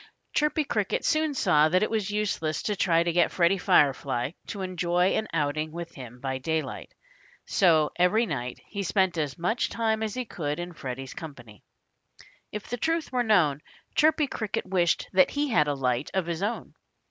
Chirpy 0.33 0.63
Cricket 0.63 1.05
soon 1.05 1.35
saw 1.35 1.69
that 1.69 1.83
it 1.83 1.91
was 1.91 2.09
useless 2.09 2.63
to 2.63 2.75
try 2.75 3.03
to 3.03 3.11
get 3.13 3.29
Freddie 3.31 3.59
Firefly 3.59 4.31
to 4.47 4.63
enjoy 4.63 5.09
an 5.11 5.27
outing 5.31 5.71
with 5.71 5.93
him 5.93 6.19
by 6.19 6.39
daylight. 6.39 6.95
So 7.45 7.91
every 7.97 8.25
night 8.25 8.59
he 8.65 8.81
spent 8.81 9.15
as 9.19 9.37
much 9.37 9.69
time 9.69 10.01
as 10.01 10.15
he 10.15 10.25
could 10.25 10.59
in 10.59 10.73
Freddie's 10.73 11.13
company. 11.13 11.61
If 12.51 12.67
the 12.67 12.77
truth 12.77 13.11
were 13.11 13.21
known, 13.21 13.61
Chirpy 13.93 14.25
Cricket 14.25 14.65
wished 14.65 15.07
that 15.13 15.29
he 15.29 15.49
had 15.49 15.67
a 15.67 15.75
light 15.75 16.09
of 16.15 16.25
his 16.25 16.41
own. 16.41 16.73